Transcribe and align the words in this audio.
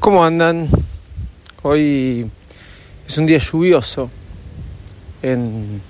¿Cómo 0.00 0.24
andan? 0.24 0.66
Hoy 1.60 2.26
es 3.06 3.18
un 3.18 3.26
día 3.26 3.36
lluvioso 3.36 4.10
en, 5.20 5.82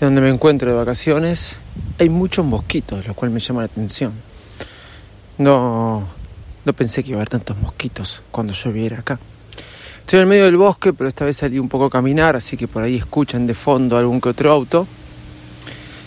donde 0.00 0.20
me 0.20 0.30
encuentro 0.30 0.70
de 0.70 0.76
vacaciones. 0.76 1.58
Hay 1.98 2.08
muchos 2.08 2.46
mosquitos, 2.46 3.04
lo 3.04 3.14
cual 3.14 3.32
me 3.32 3.40
llama 3.40 3.62
la 3.62 3.66
atención. 3.66 4.12
No, 5.38 6.06
no 6.64 6.72
pensé 6.72 7.02
que 7.02 7.10
iba 7.10 7.16
a 7.16 7.18
haber 7.22 7.30
tantos 7.30 7.56
mosquitos 7.58 8.22
cuando 8.30 8.52
lloviera 8.52 9.00
acá. 9.00 9.18
Estoy 10.02 10.18
en 10.18 10.22
el 10.22 10.28
medio 10.28 10.44
del 10.44 10.56
bosque, 10.56 10.92
pero 10.92 11.08
esta 11.08 11.24
vez 11.24 11.36
salí 11.36 11.58
un 11.58 11.68
poco 11.68 11.86
a 11.86 11.90
caminar, 11.90 12.36
así 12.36 12.56
que 12.56 12.68
por 12.68 12.84
ahí 12.84 12.94
escuchan 12.94 13.44
de 13.44 13.54
fondo 13.54 13.98
algún 13.98 14.20
que 14.20 14.28
otro 14.28 14.52
auto. 14.52 14.86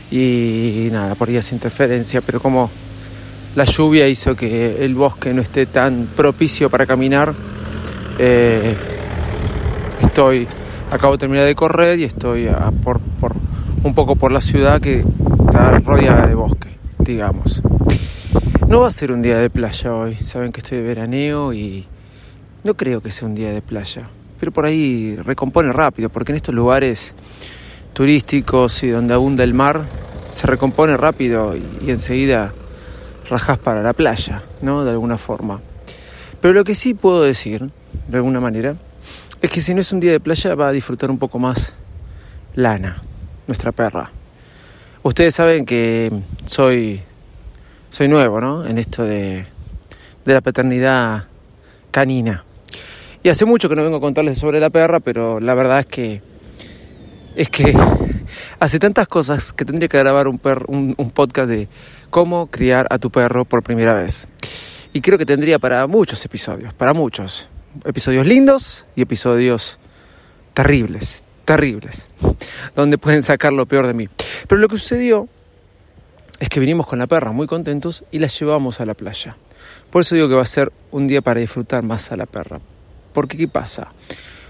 Y 0.10 0.88
nada, 0.90 1.16
por 1.16 1.28
ahí 1.28 1.36
hace 1.36 1.54
interferencia, 1.54 2.22
pero 2.22 2.40
como 2.42 2.72
la 3.56 3.66
lluvia 3.66 4.08
hizo 4.08 4.36
que 4.36 4.84
el 4.84 4.96
bosque 4.96 5.34
no 5.34 5.42
esté 5.42 5.66
tan 5.66 6.08
propicio 6.16 6.70
para 6.70 6.86
caminar. 6.86 7.34
Eh, 8.18 8.76
estoy, 10.02 10.48
acabo 10.92 11.14
de 11.14 11.20
terminar 11.20 11.46
de 11.46 11.56
correr 11.56 12.00
y 12.00 12.04
estoy 12.04 12.48
por, 12.84 13.00
un 13.84 13.96
poco 13.96 14.16
por 14.16 14.32
la 14.32 14.42
ciudad 14.42 14.80
que 14.82 15.04
está 15.46 15.80
rodeada 15.80 16.28
de 16.28 16.36
bosque, 16.36 16.70
digamos. 17.00 17.62
No 18.68 18.82
va 18.82 18.88
a 18.88 18.92
ser 18.92 19.12
un 19.12 19.22
día 19.22 19.40
de 19.40 19.50
playa 19.50 19.94
hoy, 19.96 20.16
saben 20.16 20.52
que 20.52 20.60
estoy 20.60 20.78
de 20.78 20.84
veraneo 20.84 21.54
y 21.54 21.88
no 22.64 22.76
creo 22.76 23.02
que 23.02 23.10
sea 23.10 23.28
un 23.28 23.34
día 23.34 23.52
de 23.52 23.64
playa, 23.64 24.04
pero 24.40 24.52
por 24.52 24.66
ahí 24.66 25.16
recompone 25.16 25.74
rápido, 25.74 26.10
porque 26.10 26.34
en 26.34 26.36
estos 26.36 26.54
lugares 26.54 27.14
turísticos 27.94 28.84
y 28.84 28.90
donde 28.90 29.16
abunda 29.16 29.44
el 29.44 29.56
mar, 29.56 29.86
se 30.30 30.46
recompone 30.46 30.96
rápido 30.98 31.56
y 31.56 31.90
enseguida 31.90 32.54
rajas 33.30 33.58
para 33.58 33.82
la 33.82 33.94
playa, 33.94 34.44
¿no? 34.62 34.84
De 34.84 34.92
alguna 34.92 35.18
forma. 35.18 35.62
Pero 36.42 36.54
lo 36.54 36.64
que 36.64 36.76
sí 36.76 36.94
puedo 36.94 37.24
decir, 37.24 37.70
de 38.08 38.18
alguna 38.18 38.40
manera, 38.40 38.76
es 39.42 39.50
que 39.50 39.62
si 39.62 39.74
no 39.74 39.82
es 39.82 39.92
un 39.92 40.00
día 40.00 40.12
de 40.12 40.20
playa 40.20 40.56
va 40.56 40.70
a 40.70 40.72
disfrutar 40.72 41.10
un 41.10 41.18
poco 41.18 41.40
más 41.40 41.74
Lana, 42.56 43.02
nuestra 43.48 43.72
perra. 43.72 44.12
Ustedes 45.04 45.36
saben 45.36 45.66
que 45.66 46.12
soy, 46.46 47.02
soy 47.90 48.08
nuevo, 48.08 48.42
¿no? 48.42 48.66
En 48.66 48.78
esto 48.78 49.04
de, 49.04 49.46
de 50.26 50.34
la 50.34 50.42
paternidad 50.42 51.26
canina. 51.92 52.44
Y 53.24 53.30
hace 53.30 53.46
mucho 53.46 53.70
que 53.70 53.76
no 53.76 53.84
vengo 53.84 53.98
a 53.98 54.02
contarles 54.02 54.40
sobre 54.40 54.60
la 54.60 54.70
perra, 54.70 55.00
pero 55.00 55.40
la 55.40 55.54
verdad 55.54 55.80
es 55.80 55.86
que 55.86 56.22
es 57.36 57.50
que 57.50 57.74
hace 58.60 58.80
tantas 58.80 59.08
cosas 59.08 59.54
que 59.54 59.66
tendría 59.66 59.88
que 59.88 59.98
grabar 59.98 60.28
un, 60.28 60.40
un, 60.98 61.12
podcast 61.12 61.50
de 61.50 61.68
cómo 62.10 62.48
criar 62.48 62.88
a 62.90 63.00
tu 63.00 63.10
perro 63.10 63.46
por 63.46 63.64
primera 63.64 63.94
vez. 63.94 64.28
Y 64.94 65.02
creo 65.02 65.18
que 65.18 65.26
tendría 65.26 65.60
para 65.60 65.86
muchos 65.88 66.24
episodios, 66.26 66.74
para 66.74 66.94
muchos. 66.94 67.48
Episodios 67.86 68.26
lindos 68.26 68.86
y 68.96 69.04
episodios 69.04 69.80
terribles, 70.54 71.24
terribles, 71.46 72.10
donde 72.76 72.98
pueden 72.98 73.22
sacar 73.22 73.54
lo 73.54 73.66
peor 73.66 73.88
de 73.88 73.94
mí. 73.94 74.10
Pero 74.48 74.60
lo 74.60 74.68
que 74.68 74.78
sucedió 74.78 75.28
es 76.40 76.50
que 76.50 76.60
vinimos 76.60 76.88
con 76.88 77.00
la 77.00 77.08
perra 77.08 77.32
muy 77.32 77.48
contentos 77.48 78.04
y 78.12 78.20
la 78.20 78.28
llevamos 78.28 78.80
a 78.82 78.86
la 78.86 78.94
playa. 78.94 79.38
Por 79.90 80.02
eso 80.02 80.16
digo 80.16 80.30
que 80.30 80.36
va 80.36 80.42
a 80.42 80.46
ser 80.46 80.72
un 80.92 81.08
día 81.08 81.22
para 81.22 81.40
disfrutar 81.40 81.84
más 81.84 82.12
a 82.12 82.18
la 82.18 82.26
perra. 82.26 82.60
Porque 83.14 83.38
¿qué 83.38 83.48
pasa? 83.48 83.92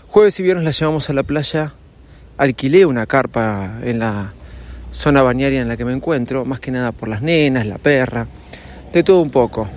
Jueves 0.07 0.39
y 0.39 0.43
viernes 0.43 0.65
la 0.65 0.71
llevamos 0.71 1.09
a 1.09 1.13
la 1.13 1.23
playa 1.23 1.73
alquilé 2.39 2.85
una 2.85 3.05
carpa 3.05 3.79
en 3.83 3.99
la 3.99 4.31
zona 4.91 5.21
bañaria 5.21 5.61
en 5.61 5.67
la 5.67 5.75
que 5.75 5.83
me 5.83 5.91
encuentro, 5.91 6.45
más 6.45 6.61
que 6.61 6.71
nada 6.71 6.93
por 6.93 7.09
las 7.09 7.21
nenas, 7.21 7.67
la 7.67 7.77
perra, 7.77 8.27
de 8.93 9.03
todo 9.03 9.21
un 9.21 9.29
poco. 9.29 9.67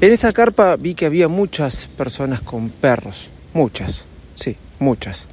En 0.00 0.10
esa 0.10 0.32
carpa 0.32 0.76
vi 0.76 0.94
que 0.94 1.04
había 1.04 1.28
muchas 1.28 1.86
personas 1.86 2.40
con 2.40 2.70
perros, 2.70 3.30
muchas, 3.52 4.06
sí, 4.34 4.56
muchas. 4.78 5.28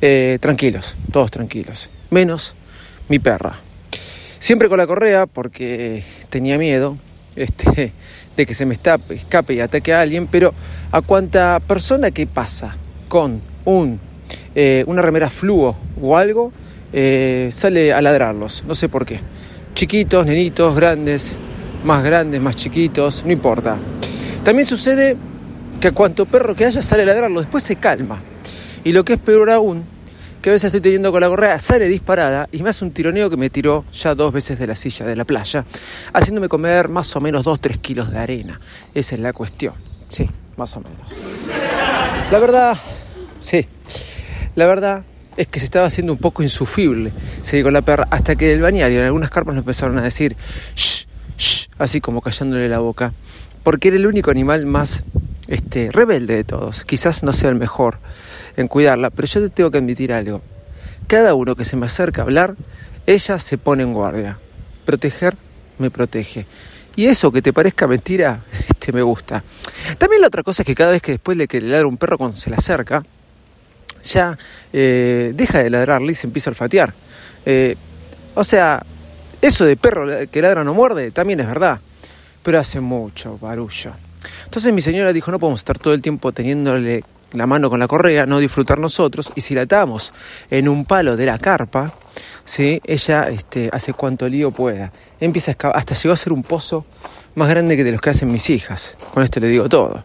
Eh, 0.00 0.38
tranquilos, 0.40 0.96
todos 1.12 1.32
tranquilos, 1.32 1.90
menos 2.10 2.54
mi 3.08 3.18
perra. 3.18 3.56
Siempre 4.38 4.68
con 4.68 4.78
la 4.78 4.86
correa 4.86 5.26
porque 5.26 6.04
tenía 6.30 6.56
miedo 6.56 6.96
este, 7.34 7.92
de 8.36 8.46
que 8.46 8.54
se 8.54 8.64
me 8.64 8.74
escape 8.74 9.54
y 9.54 9.60
ataque 9.60 9.92
a 9.92 10.00
alguien, 10.02 10.28
pero 10.28 10.54
a 10.92 11.02
cuanta 11.02 11.60
persona 11.66 12.12
que 12.12 12.28
pasa 12.28 12.76
con 13.08 13.40
un 13.64 14.09
eh, 14.54 14.84
una 14.86 15.02
remera 15.02 15.30
fluo 15.30 15.76
o 16.00 16.16
algo, 16.16 16.52
eh, 16.92 17.48
sale 17.52 17.92
a 17.92 18.02
ladrarlos, 18.02 18.64
no 18.66 18.74
sé 18.74 18.88
por 18.88 19.06
qué. 19.06 19.20
Chiquitos, 19.74 20.26
nenitos, 20.26 20.74
grandes, 20.74 21.38
más 21.84 22.02
grandes, 22.02 22.40
más 22.40 22.56
chiquitos, 22.56 23.24
no 23.24 23.32
importa. 23.32 23.78
También 24.44 24.66
sucede 24.66 25.16
que 25.80 25.92
cuanto 25.92 26.26
perro 26.26 26.54
que 26.54 26.64
haya 26.64 26.82
sale 26.82 27.02
a 27.02 27.06
ladrarlo, 27.06 27.40
después 27.40 27.62
se 27.62 27.76
calma. 27.76 28.20
Y 28.84 28.92
lo 28.92 29.04
que 29.04 29.14
es 29.14 29.18
peor 29.18 29.50
aún, 29.50 29.84
que 30.42 30.50
a 30.50 30.52
veces 30.52 30.66
estoy 30.66 30.80
teniendo 30.80 31.12
con 31.12 31.20
la 31.20 31.28
correa, 31.28 31.58
sale 31.58 31.86
disparada 31.86 32.48
y 32.50 32.62
me 32.62 32.70
hace 32.70 32.84
un 32.84 32.92
tironeo 32.92 33.28
que 33.30 33.36
me 33.36 33.50
tiró 33.50 33.84
ya 33.92 34.14
dos 34.14 34.32
veces 34.32 34.58
de 34.58 34.66
la 34.66 34.74
silla 34.74 35.06
de 35.06 35.16
la 35.16 35.24
playa, 35.24 35.64
haciéndome 36.12 36.48
comer 36.48 36.88
más 36.88 37.14
o 37.14 37.20
menos 37.20 37.44
2-3 37.44 37.78
kilos 37.78 38.10
de 38.10 38.18
arena. 38.18 38.60
Esa 38.94 39.14
es 39.14 39.20
la 39.20 39.32
cuestión. 39.32 39.74
Sí, 40.08 40.28
más 40.56 40.76
o 40.76 40.80
menos. 40.80 41.12
La 42.30 42.38
verdad, 42.38 42.76
sí. 43.40 43.66
La 44.60 44.66
verdad 44.66 45.04
es 45.38 45.46
que 45.46 45.58
se 45.58 45.64
estaba 45.64 45.86
haciendo 45.86 46.12
un 46.12 46.18
poco 46.18 46.42
insufrible 46.42 47.12
seguir 47.40 47.64
con 47.64 47.72
la 47.72 47.80
perra 47.80 48.06
hasta 48.10 48.36
que 48.36 48.48
del 48.48 48.60
bañario 48.60 49.00
en 49.00 49.06
algunas 49.06 49.30
carpas 49.30 49.54
nos 49.54 49.62
empezaron 49.62 49.96
a 49.96 50.02
decir 50.02 50.36
shh, 50.76 51.06
shh, 51.38 51.68
así 51.78 52.02
como 52.02 52.20
callándole 52.20 52.68
la 52.68 52.78
boca, 52.78 53.14
porque 53.62 53.88
era 53.88 53.96
el 53.96 54.06
único 54.06 54.30
animal 54.30 54.66
más 54.66 55.02
este, 55.48 55.90
rebelde 55.90 56.36
de 56.36 56.44
todos. 56.44 56.84
Quizás 56.84 57.22
no 57.22 57.32
sea 57.32 57.48
el 57.48 57.54
mejor 57.54 58.00
en 58.58 58.68
cuidarla, 58.68 59.08
pero 59.08 59.26
yo 59.28 59.40
te 59.40 59.48
tengo 59.48 59.70
que 59.70 59.78
admitir 59.78 60.12
algo. 60.12 60.42
Cada 61.06 61.32
uno 61.32 61.56
que 61.56 61.64
se 61.64 61.76
me 61.76 61.86
acerca 61.86 62.20
a 62.20 62.24
hablar, 62.24 62.54
ella 63.06 63.38
se 63.38 63.56
pone 63.56 63.82
en 63.82 63.94
guardia. 63.94 64.38
Proteger 64.84 65.38
me 65.78 65.90
protege. 65.90 66.44
Y 66.96 67.06
eso 67.06 67.32
que 67.32 67.40
te 67.40 67.54
parezca 67.54 67.86
mentira, 67.86 68.42
este 68.68 68.92
me 68.92 69.00
gusta. 69.00 69.42
También 69.96 70.20
la 70.20 70.26
otra 70.26 70.42
cosa 70.42 70.60
es 70.60 70.66
que 70.66 70.74
cada 70.74 70.90
vez 70.90 71.00
que 71.00 71.12
después 71.12 71.38
de 71.38 71.48
que 71.48 71.62
le 71.62 71.68
ladra 71.68 71.86
un 71.86 71.96
perro 71.96 72.18
cuando 72.18 72.36
se 72.36 72.50
le 72.50 72.56
acerca, 72.56 73.02
ya 74.04 74.38
eh, 74.72 75.32
deja 75.34 75.62
de 75.62 75.70
ladrarle 75.70 76.12
y 76.12 76.14
se 76.14 76.26
empieza 76.26 76.50
a 76.50 76.52
olfatear. 76.52 76.94
Eh, 77.46 77.76
o 78.34 78.44
sea, 78.44 78.84
eso 79.40 79.64
de 79.64 79.76
perro 79.76 80.06
que 80.30 80.42
ladra 80.42 80.64
no 80.64 80.74
muerde 80.74 81.10
también 81.10 81.40
es 81.40 81.46
verdad, 81.46 81.80
pero 82.42 82.58
hace 82.58 82.80
mucho 82.80 83.38
barullo. 83.38 83.92
Entonces 84.44 84.72
mi 84.72 84.82
señora 84.82 85.12
dijo, 85.12 85.30
no 85.30 85.38
podemos 85.38 85.60
estar 85.60 85.78
todo 85.78 85.94
el 85.94 86.02
tiempo 86.02 86.32
teniéndole 86.32 87.04
la 87.32 87.46
mano 87.46 87.70
con 87.70 87.80
la 87.80 87.86
correa, 87.86 88.26
no 88.26 88.38
disfrutar 88.38 88.78
nosotros, 88.78 89.30
y 89.34 89.40
si 89.40 89.54
la 89.54 89.62
atamos 89.62 90.12
en 90.50 90.68
un 90.68 90.84
palo 90.84 91.16
de 91.16 91.26
la 91.26 91.38
carpa, 91.38 91.92
¿sí? 92.44 92.80
ella 92.84 93.28
este, 93.28 93.70
hace 93.72 93.92
cuanto 93.92 94.28
lío 94.28 94.50
pueda. 94.50 94.92
Empieza 95.20 95.52
a 95.52 95.68
hasta 95.68 95.94
llegó 95.94 96.12
a 96.12 96.16
ser 96.16 96.32
un 96.32 96.42
pozo 96.42 96.84
más 97.34 97.48
grande 97.48 97.76
que 97.76 97.84
de 97.84 97.92
los 97.92 98.00
que 98.00 98.10
hacen 98.10 98.30
mis 98.30 98.50
hijas. 98.50 98.96
Con 99.14 99.22
esto 99.22 99.40
le 99.40 99.48
digo 99.48 99.68
todo. 99.68 100.02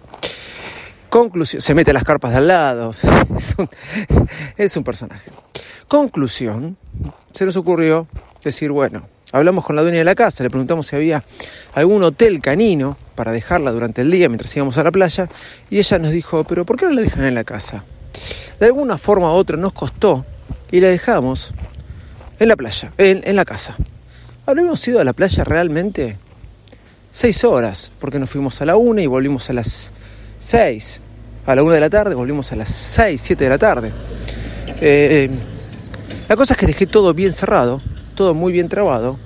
Conclusión, 1.16 1.62
se 1.62 1.74
mete 1.74 1.94
las 1.94 2.04
carpas 2.04 2.32
de 2.32 2.40
al 2.40 2.48
lado, 2.50 2.94
es 4.58 4.76
un, 4.76 4.84
personaje. 4.84 5.32
Conclusión, 5.88 6.76
se 7.32 7.46
nos 7.46 7.56
ocurrió 7.56 8.06
decir, 8.44 8.70
bueno, 8.70 9.08
hablamos 9.32 9.64
con 9.64 9.78
la 9.78 9.82
dueña 9.82 10.00
de 10.00 10.04
la 10.04 10.14
casa, 10.14 10.44
le 10.44 10.50
preguntamos 10.50 10.88
si 10.88 10.98
había 10.98 11.24
algún 11.74 12.04
hotel 12.04 12.42
canino 12.42 12.98
para 13.16 13.32
dejarla 13.32 13.72
durante 13.72 14.02
el 14.02 14.12
día 14.12 14.28
mientras 14.28 14.54
íbamos 14.58 14.78
a 14.78 14.84
la 14.84 14.92
playa, 14.92 15.30
y 15.70 15.78
ella 15.78 16.00
nos 16.00 16.12
dijo, 16.12 16.44
pero 16.44 16.66
¿por 16.66 16.76
qué 16.76 16.86
no 16.86 16.92
la 16.92 17.00
dejan 17.00 17.24
en 17.24 17.36
la 17.36 17.46
casa? 17.46 17.86
De 18.60 18.66
alguna 18.66 18.98
forma 18.98 19.32
u 19.32 19.36
otra 19.36 19.56
nos 19.56 19.72
costó 19.72 20.26
y 20.70 20.82
la 20.82 20.90
dejamos 20.90 21.54
en 22.40 22.50
la 22.50 22.58
playa, 22.58 22.92
en, 22.98 23.22
en 23.24 23.38
la 23.38 23.46
casa. 23.46 23.78
Habríamos 24.46 24.86
ido 24.86 25.00
a 25.00 25.06
la 25.06 25.14
playa 25.14 25.46
realmente 25.46 26.18
seis 27.10 27.46
horas, 27.46 27.94
porque 28.00 28.20
nos 28.20 28.30
fuimos 28.30 28.62
a 28.62 28.66
la 28.66 28.76
una 28.76 29.02
y 29.02 29.08
volvimos 29.08 29.50
a 29.50 29.54
las 29.54 29.94
seis 30.40 31.00
a 31.46 31.56
la 31.56 31.64
1 31.64 31.74
de 31.74 31.80
la 31.80 31.90
tarde, 31.90 32.16
volvimos 32.16 32.52
a 32.52 32.56
las 32.56 32.70
6, 32.70 33.22
7 33.22 33.44
de 33.44 33.50
la 33.50 33.58
tarde. 33.58 33.92
Eh, 34.82 35.30
la 36.28 36.36
cosa 36.36 36.54
es 36.54 36.60
que 36.60 36.66
dejé 36.66 36.88
todo 36.88 37.14
bien 37.14 37.34
cerrado, 37.34 37.82
todo 38.16 38.34
muy 38.34 38.52
bien 38.52 38.68
trabado. 38.68 39.18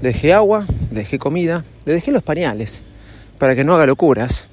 Dejé 0.00 0.32
agua, 0.32 0.66
dejé 0.90 1.18
comida, 1.18 1.64
le 1.84 1.92
dejé 1.92 2.10
los 2.10 2.22
pañales 2.22 2.82
para 3.38 3.54
que 3.54 3.64
no 3.64 3.74
haga 3.74 3.86
locuras. 3.86 4.48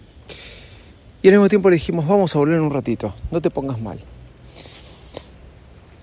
Y 1.21 1.29
al 1.29 1.35
mismo 1.35 1.47
tiempo 1.47 1.69
le 1.69 1.75
dijimos, 1.75 2.05
vamos 2.05 2.35
a 2.35 2.39
volver 2.39 2.59
un 2.59 2.71
ratito, 2.71 3.13
no 3.31 3.41
te 3.41 3.49
pongas 3.49 3.79
mal. 3.79 3.99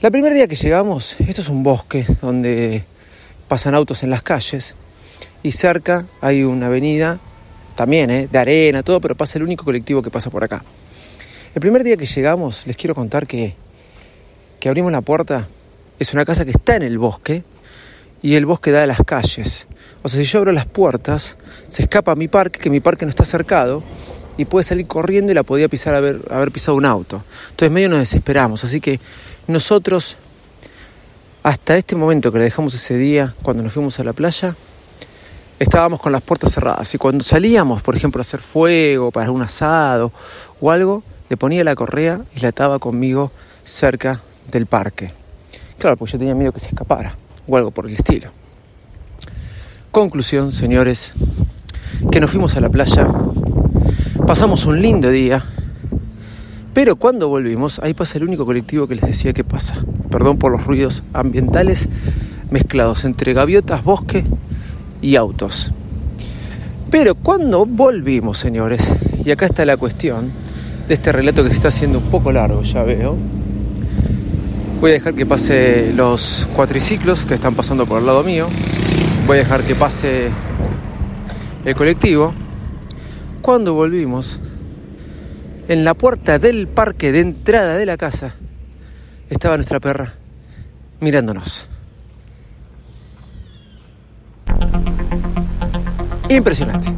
La 0.00 0.10
primer 0.10 0.32
día 0.32 0.48
que 0.48 0.56
llegamos, 0.56 1.16
esto 1.20 1.42
es 1.42 1.48
un 1.50 1.62
bosque 1.62 2.06
donde 2.22 2.84
pasan 3.48 3.74
autos 3.74 4.02
en 4.02 4.08
las 4.08 4.22
calles 4.22 4.76
y 5.42 5.52
cerca 5.52 6.06
hay 6.22 6.42
una 6.42 6.68
avenida 6.68 7.18
también, 7.80 8.10
¿eh? 8.10 8.28
de 8.30 8.38
arena, 8.38 8.82
todo, 8.82 9.00
pero 9.00 9.14
pasa 9.14 9.38
el 9.38 9.44
único 9.44 9.64
colectivo 9.64 10.02
que 10.02 10.10
pasa 10.10 10.28
por 10.28 10.44
acá. 10.44 10.62
El 11.54 11.62
primer 11.62 11.82
día 11.82 11.96
que 11.96 12.04
llegamos, 12.04 12.66
les 12.66 12.76
quiero 12.76 12.94
contar 12.94 13.26
que, 13.26 13.54
que 14.60 14.68
abrimos 14.68 14.92
la 14.92 15.00
puerta, 15.00 15.48
es 15.98 16.12
una 16.12 16.26
casa 16.26 16.44
que 16.44 16.50
está 16.50 16.76
en 16.76 16.82
el 16.82 16.98
bosque 16.98 17.42
y 18.20 18.34
el 18.34 18.44
bosque 18.44 18.70
da 18.70 18.82
a 18.82 18.86
las 18.86 18.98
calles. 19.06 19.66
O 20.02 20.10
sea, 20.10 20.20
si 20.20 20.26
yo 20.26 20.40
abro 20.40 20.52
las 20.52 20.66
puertas, 20.66 21.38
se 21.68 21.80
escapa 21.80 22.12
a 22.12 22.16
mi 22.16 22.28
parque, 22.28 22.60
que 22.60 22.68
mi 22.68 22.80
parque 22.80 23.06
no 23.06 23.08
está 23.08 23.24
cercado, 23.24 23.82
y 24.36 24.44
puede 24.44 24.64
salir 24.64 24.86
corriendo 24.86 25.32
y 25.32 25.34
la 25.34 25.42
podía 25.42 25.66
pisar 25.70 25.94
haber, 25.94 26.20
haber 26.30 26.50
pisado 26.50 26.76
un 26.76 26.84
auto. 26.84 27.24
Entonces 27.48 27.72
medio 27.72 27.88
nos 27.88 28.00
desesperamos. 28.00 28.62
Así 28.62 28.82
que 28.82 29.00
nosotros, 29.46 30.18
hasta 31.42 31.78
este 31.78 31.96
momento 31.96 32.30
que 32.30 32.40
le 32.40 32.44
dejamos 32.44 32.74
ese 32.74 32.98
día, 32.98 33.34
cuando 33.40 33.62
nos 33.62 33.72
fuimos 33.72 33.98
a 34.00 34.04
la 34.04 34.12
playa, 34.12 34.54
estábamos 35.60 36.00
con 36.00 36.10
las 36.10 36.22
puertas 36.22 36.52
cerradas. 36.52 36.92
Y 36.94 36.98
cuando 36.98 37.22
salíamos, 37.22 37.82
por 37.82 37.94
ejemplo, 37.94 38.20
a 38.20 38.22
hacer 38.22 38.40
fuego, 38.40 39.12
para 39.12 39.30
un 39.30 39.42
asado 39.42 40.10
o 40.60 40.70
algo, 40.72 41.04
le 41.28 41.36
ponía 41.36 41.62
la 41.62 41.76
correa 41.76 42.22
y 42.34 42.40
la 42.40 42.48
ataba 42.48 42.80
conmigo 42.80 43.30
cerca 43.62 44.22
del 44.50 44.66
parque. 44.66 45.12
Claro, 45.78 45.96
porque 45.96 46.12
yo 46.12 46.18
tenía 46.18 46.34
miedo 46.34 46.50
que 46.52 46.60
se 46.60 46.68
escapara 46.68 47.14
o 47.46 47.56
algo 47.56 47.70
por 47.70 47.86
el 47.86 47.92
estilo. 47.92 48.30
Conclusión, 49.92 50.50
señores, 50.50 51.14
que 52.10 52.20
nos 52.20 52.30
fuimos 52.30 52.56
a 52.56 52.60
la 52.60 52.70
playa, 52.70 53.06
pasamos 54.26 54.64
un 54.64 54.80
lindo 54.80 55.10
día, 55.10 55.44
pero 56.72 56.96
cuando 56.96 57.28
volvimos, 57.28 57.80
ahí 57.80 57.92
pasa 57.92 58.16
el 58.18 58.24
único 58.24 58.46
colectivo 58.46 58.86
que 58.86 58.94
les 58.94 59.04
decía 59.04 59.32
que 59.32 59.42
pasa. 59.42 59.84
Perdón 60.10 60.38
por 60.38 60.52
los 60.52 60.64
ruidos 60.64 61.02
ambientales 61.12 61.88
mezclados 62.50 63.04
entre 63.04 63.32
gaviotas, 63.32 63.82
bosque 63.82 64.24
y 65.00 65.16
autos. 65.16 65.72
Pero 66.90 67.14
cuando 67.14 67.66
volvimos, 67.66 68.38
señores, 68.38 68.92
y 69.24 69.30
acá 69.30 69.46
está 69.46 69.64
la 69.64 69.76
cuestión 69.76 70.32
de 70.88 70.94
este 70.94 71.12
relato 71.12 71.44
que 71.44 71.50
se 71.50 71.56
está 71.56 71.68
haciendo 71.68 71.98
un 71.98 72.06
poco 72.06 72.32
largo, 72.32 72.62
ya 72.62 72.82
veo. 72.82 73.16
Voy 74.80 74.90
a 74.90 74.94
dejar 74.94 75.14
que 75.14 75.26
pase 75.26 75.92
los 75.94 76.48
cuatriciclos 76.54 77.26
que 77.26 77.34
están 77.34 77.54
pasando 77.54 77.86
por 77.86 78.00
el 78.00 78.06
lado 78.06 78.24
mío. 78.24 78.48
Voy 79.26 79.36
a 79.36 79.40
dejar 79.40 79.62
que 79.62 79.74
pase 79.74 80.30
el 81.64 81.74
colectivo. 81.74 82.32
Cuando 83.42 83.74
volvimos, 83.74 84.40
en 85.68 85.84
la 85.84 85.94
puerta 85.94 86.38
del 86.38 86.66
parque 86.66 87.12
de 87.12 87.20
entrada 87.20 87.76
de 87.76 87.86
la 87.86 87.96
casa, 87.96 88.34
estaba 89.28 89.56
nuestra 89.56 89.78
perra 89.78 90.14
mirándonos. 91.00 91.68
Impresionante. 96.30 96.94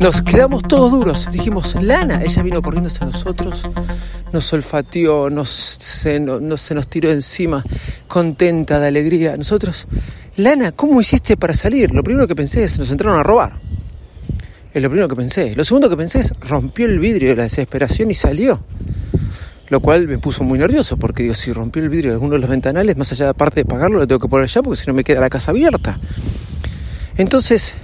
Nos 0.00 0.22
quedamos 0.22 0.64
todos 0.64 0.90
duros. 0.90 1.28
Dijimos, 1.30 1.76
Lana, 1.80 2.20
ella 2.24 2.42
vino 2.42 2.60
corriendo 2.62 2.88
hacia 2.88 3.06
nosotros, 3.06 3.62
nos 4.32 4.52
olfateó, 4.52 5.30
nos, 5.30 5.50
se, 5.50 6.20
se 6.56 6.74
nos 6.74 6.88
tiró 6.88 7.12
encima, 7.12 7.64
contenta, 8.08 8.80
de 8.80 8.88
alegría. 8.88 9.36
Nosotros, 9.36 9.86
Lana, 10.34 10.72
¿cómo 10.72 11.00
hiciste 11.00 11.36
para 11.36 11.54
salir? 11.54 11.94
Lo 11.94 12.02
primero 12.02 12.26
que 12.26 12.34
pensé 12.34 12.64
es, 12.64 12.76
nos 12.76 12.90
entraron 12.90 13.20
a 13.20 13.22
robar. 13.22 13.52
Es 14.74 14.82
lo 14.82 14.88
primero 14.88 15.08
que 15.08 15.14
pensé. 15.14 15.54
Lo 15.54 15.62
segundo 15.62 15.88
que 15.88 15.96
pensé 15.96 16.18
es, 16.18 16.32
rompió 16.40 16.86
el 16.86 16.98
vidrio 16.98 17.28
de 17.28 17.36
la 17.36 17.42
desesperación 17.44 18.10
y 18.10 18.14
salió. 18.14 18.64
Lo 19.68 19.78
cual 19.78 20.08
me 20.08 20.18
puso 20.18 20.42
muy 20.42 20.58
nervioso, 20.58 20.96
porque 20.96 21.22
digo, 21.22 21.36
si 21.36 21.52
rompió 21.52 21.84
el 21.84 21.88
vidrio 21.88 22.10
de 22.10 22.14
alguno 22.14 22.32
de 22.32 22.40
los 22.40 22.50
ventanales, 22.50 22.96
más 22.96 23.12
allá 23.12 23.26
de 23.26 23.34
parte 23.34 23.60
de 23.60 23.64
pagarlo, 23.64 23.98
lo 23.98 24.08
tengo 24.08 24.18
que 24.18 24.26
poner 24.26 24.44
allá, 24.44 24.60
porque 24.60 24.80
si 24.80 24.88
no 24.88 24.94
me 24.94 25.04
queda 25.04 25.20
la 25.20 25.30
casa 25.30 25.52
abierta. 25.52 26.00
Entonces, 27.20 27.74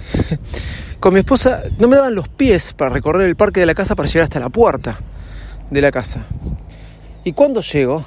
con 0.99 1.13
mi 1.13 1.19
esposa 1.19 1.61
no 1.77 1.87
me 1.87 1.95
daban 1.95 2.15
los 2.15 2.27
pies 2.27 2.73
para 2.73 2.89
recorrer 2.89 3.29
el 3.29 3.35
parque 3.35 3.59
de 3.59 3.67
la 3.67 3.75
casa 3.75 3.95
para 3.95 4.07
llegar 4.07 4.23
hasta 4.23 4.39
la 4.39 4.49
puerta 4.49 4.97
de 5.69 5.79
la 5.79 5.91
casa. 5.91 6.25
Y 7.23 7.33
cuando 7.33 7.61
llego 7.61 8.03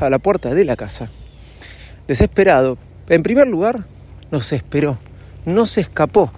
a 0.00 0.08
la 0.08 0.18
puerta 0.18 0.54
de 0.54 0.64
la 0.64 0.76
casa, 0.76 1.10
desesperado, 2.08 2.78
en 3.10 3.22
primer 3.22 3.46
lugar, 3.46 3.84
no 4.30 4.40
se 4.40 4.56
esperó, 4.56 4.96
no 5.44 5.66
se 5.66 5.82
escapó, 5.82 6.32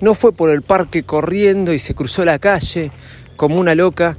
no 0.00 0.14
fue 0.14 0.32
por 0.32 0.48
el 0.48 0.62
parque 0.62 1.02
corriendo 1.02 1.74
y 1.74 1.78
se 1.78 1.94
cruzó 1.94 2.24
la 2.24 2.38
calle 2.38 2.90
como 3.36 3.60
una 3.60 3.74
loca 3.74 4.16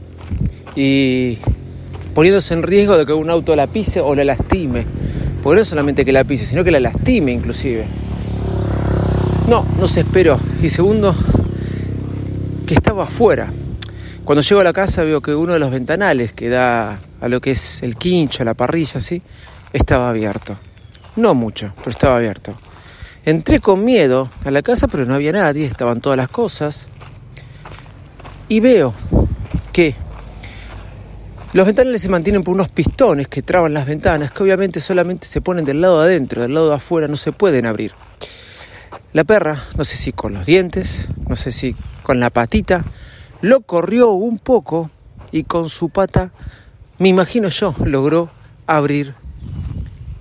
y 0.75 1.39
poniéndose 2.13 2.54
en 2.54 2.62
riesgo 2.62 2.95
de 2.95 3.07
que 3.07 3.13
un 3.13 3.31
auto 3.31 3.56
la 3.56 3.65
pise 3.65 4.01
o 4.01 4.13
la 4.13 4.24
lastime. 4.24 4.86
Porque 5.42 5.62
no 5.62 5.65
solamente 5.65 6.06
que 6.06 6.13
la 6.13 6.25
pise, 6.25 6.45
sino 6.45 6.63
que 6.63 6.69
la 6.69 6.80
lastime 6.80 7.31
inclusive. 7.31 7.88
No, 9.47 9.65
no 9.79 9.88
se 9.88 10.01
esperó. 10.01 10.39
Y 10.61 10.69
segundo, 10.69 11.15
que 12.65 12.73
estaba 12.73 13.05
afuera. 13.05 13.51
Cuando 14.25 14.41
llego 14.41 14.59
a 14.59 14.63
la 14.65 14.73
casa 14.73 15.03
veo 15.03 15.21
que 15.21 15.33
uno 15.33 15.53
de 15.53 15.59
los 15.59 15.71
ventanales 15.71 16.33
que 16.33 16.49
da 16.49 16.99
a 17.21 17.27
lo 17.29 17.39
que 17.39 17.51
es 17.51 17.81
el 17.81 17.95
quincho, 17.95 18.44
la 18.44 18.55
parrilla, 18.55 18.97
así, 18.97 19.21
estaba 19.71 20.09
abierto. 20.09 20.57
No 21.15 21.33
mucho, 21.33 21.71
pero 21.77 21.91
estaba 21.91 22.17
abierto. 22.17 22.57
Entré 23.23 23.61
con 23.61 23.85
miedo 23.85 24.29
a 24.44 24.51
la 24.51 24.61
casa, 24.61 24.89
pero 24.89 25.05
no 25.05 25.13
había 25.13 25.31
nadie, 25.31 25.65
estaban 25.65 26.01
todas 26.01 26.17
las 26.17 26.27
cosas. 26.27 26.89
Y 28.49 28.59
veo 28.59 28.94
que 29.71 29.95
los 31.53 31.65
ventanales 31.65 32.01
se 32.01 32.09
mantienen 32.09 32.44
por 32.44 32.53
unos 32.53 32.67
pistones 32.67 33.29
que 33.29 33.44
traban 33.44 33.73
las 33.73 33.85
ventanas, 33.85 34.31
que 34.31 34.44
obviamente 34.44 34.81
solamente 34.81 35.25
se 35.25 35.39
ponen 35.39 35.63
del 35.63 35.79
lado 35.79 36.01
de 36.01 36.07
adentro, 36.07 36.41
del 36.41 36.53
lado 36.53 36.67
de 36.67 36.75
afuera 36.75 37.07
no 37.07 37.15
se 37.15 37.31
pueden 37.31 37.65
abrir. 37.65 37.94
La 39.13 39.24
perra, 39.24 39.63
no 39.77 39.83
sé 39.83 39.98
si 39.98 40.12
con 40.12 40.33
los 40.33 40.45
dientes, 40.45 41.09
no 41.27 41.36
sé 41.36 41.51
si 41.51 41.75
con 42.04 42.19
la 42.19 42.30
patita, 42.30 42.86
lo 43.42 43.62
corrió 43.62 44.12
un 44.12 44.38
poco 44.38 44.89
y 45.31 45.44
con 45.44 45.69
su 45.69 45.89
pata, 45.89 46.31
me 47.00 47.07
imagino 47.09 47.50
yo, 47.50 47.74
logró 47.83 48.30
abrir 48.65 49.15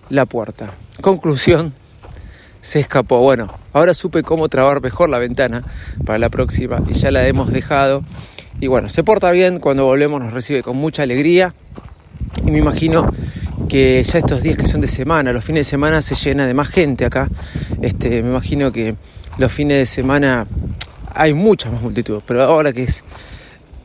la 0.09 0.27
puerta. 0.27 0.71
Conclusión, 1.01 1.75
se 2.61 2.81
escapó. 2.81 3.21
Bueno, 3.21 3.53
ahora 3.73 3.95
supe 3.95 4.23
cómo 4.23 4.49
trabar 4.49 4.81
mejor 4.81 5.09
la 5.09 5.19
ventana 5.19 5.63
para 6.05 6.19
la 6.19 6.31
próxima 6.31 6.83
y 6.89 6.95
ya 6.95 7.11
la 7.11 7.27
hemos 7.27 7.53
dejado. 7.53 8.05
Y 8.61 8.69
bueno, 8.69 8.89
se 8.89 9.05
porta 9.05 9.31
bien, 9.31 9.61
cuando 9.61 9.85
volvemos 9.85 10.21
nos 10.21 10.33
recibe 10.33 10.63
con 10.63 10.77
mucha 10.77 11.03
alegría 11.03 11.55
y 12.45 12.51
me 12.51 12.59
imagino 12.59 13.11
que 13.69 14.03
ya 14.03 14.19
estos 14.19 14.43
días 14.43 14.57
que 14.57 14.67
son 14.67 14.81
de 14.81 14.89
semana, 14.89 15.33
los 15.33 15.45
fines 15.45 15.67
de 15.67 15.71
semana 15.71 16.03
se 16.03 16.15
llena 16.15 16.47
de 16.47 16.55
más 16.55 16.69
gente 16.69 17.05
acá. 17.05 17.29
Este, 17.83 18.23
me 18.23 18.31
imagino 18.31 18.73
que 18.73 18.97
los 19.39 19.53
fines 19.53 19.79
de 19.79 19.87
semana 19.87 20.47
hay 21.13 21.35
mucha 21.35 21.71
más 21.71 21.83
multitud, 21.83 22.23
pero 22.27 22.43
ahora 22.43 22.73
que 22.73 22.85
es 22.85 23.03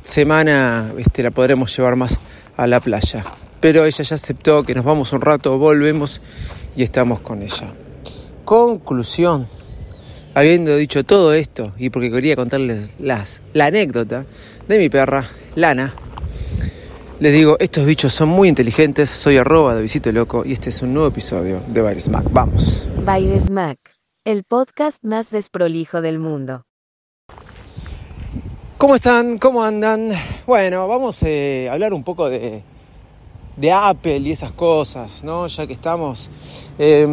semana 0.01 0.91
este, 0.97 1.23
la 1.23 1.31
podremos 1.31 1.75
llevar 1.75 1.95
más 1.95 2.19
a 2.57 2.67
la 2.67 2.79
playa. 2.79 3.25
Pero 3.59 3.85
ella 3.85 4.03
ya 4.03 4.15
aceptó 4.15 4.63
que 4.63 4.73
nos 4.75 4.83
vamos 4.83 5.13
un 5.13 5.21
rato, 5.21 5.57
volvemos 5.57 6.21
y 6.75 6.83
estamos 6.83 7.19
con 7.19 7.41
ella. 7.41 7.73
Conclusión. 8.45 9.47
Habiendo 10.33 10.77
dicho 10.77 11.03
todo 11.03 11.33
esto 11.33 11.73
y 11.77 11.89
porque 11.89 12.09
quería 12.09 12.37
contarles 12.37 12.91
las, 12.99 13.41
la 13.53 13.65
anécdota 13.65 14.25
de 14.67 14.77
mi 14.77 14.89
perra, 14.89 15.25
Lana, 15.55 15.93
les 17.21 17.31
digo, 17.33 17.55
estos 17.59 17.85
bichos 17.85 18.11
son 18.13 18.29
muy 18.29 18.49
inteligentes, 18.49 19.07
soy 19.07 19.37
arroba 19.37 19.75
de 19.75 19.83
Visito 19.83 20.11
Loco 20.11 20.41
y 20.43 20.53
este 20.53 20.71
es 20.71 20.81
un 20.81 20.95
nuevo 20.95 21.07
episodio 21.07 21.61
de 21.67 21.79
Baires 21.79 22.09
Mac. 22.09 22.25
Vamos. 22.31 22.89
Baires 23.05 23.47
Mac, 23.51 23.77
el 24.25 24.43
podcast 24.43 25.03
más 25.03 25.29
desprolijo 25.29 26.01
del 26.01 26.17
mundo. 26.17 26.65
¿Cómo 28.79 28.95
están? 28.95 29.37
¿Cómo 29.37 29.63
andan? 29.63 30.09
Bueno, 30.47 30.87
vamos 30.87 31.21
eh, 31.21 31.67
a 31.69 31.73
hablar 31.73 31.93
un 31.93 32.03
poco 32.03 32.27
de, 32.27 32.63
de 33.55 33.71
Apple 33.71 34.17
y 34.17 34.31
esas 34.31 34.53
cosas, 34.53 35.23
¿no? 35.23 35.45
Ya 35.45 35.67
que 35.67 35.73
estamos... 35.73 36.31
Eh, 36.79 37.05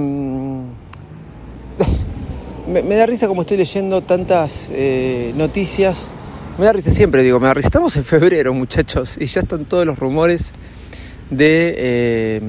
me, 2.67 2.83
me, 2.83 2.95
da 2.95 3.05
risa 3.05 3.29
como 3.29 3.43
estoy 3.43 3.59
leyendo 3.59 4.01
tantas 4.01 4.71
eh, 4.71 5.35
noticias 5.37 6.11
me 6.59 6.65
da 6.65 6.81
siempre, 6.81 7.23
digo, 7.23 7.39
me 7.39 7.47
da. 7.47 7.55
Estamos 7.61 7.97
en 7.97 8.05
febrero, 8.05 8.53
muchachos, 8.53 9.17
y 9.21 9.27
ya 9.27 9.43
están 9.43 9.65
todos 9.65 9.87
los 9.87 9.97
rumores 9.97 10.51
de, 11.31 11.75
eh, 11.77 12.41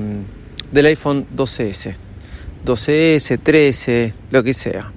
del 0.71 0.85
iPhone 0.87 1.27
12S. 1.35 1.95
12S, 2.65 3.39
13, 3.41 4.13
lo 4.31 4.43
que 4.43 4.55
sea. 4.55 4.91